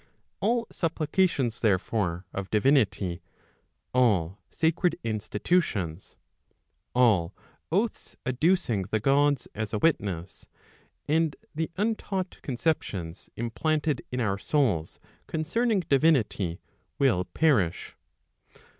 All 0.39 0.65
supplications, 0.71 1.59
therefore, 1.59 2.25
of 2.33 2.49
divinity, 2.49 3.21
all 3.93 4.39
sacred 4.49 4.97
institutions, 5.03 6.15
all 6.95 7.35
oaths 7.71 8.17
adducing 8.25 8.85
the 8.89 8.99
Gods 8.99 9.47
as 9.53 9.73
a 9.73 9.77
witness, 9.77 10.47
and 11.07 11.35
the 11.53 11.69
untaught 11.77 12.39
conceptions 12.41 13.29
implanted 13.35 14.01
in 14.11 14.19
our 14.19 14.39
souls 14.39 14.99
concerning 15.27 15.81
divinity, 15.81 16.59
will 16.97 17.25
perish. 17.25 17.95